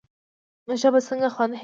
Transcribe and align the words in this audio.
ژبه 0.81 0.99
څنګه 1.07 1.27
خوند 1.35 1.51
حس 1.51 1.55
کوي؟ 1.55 1.59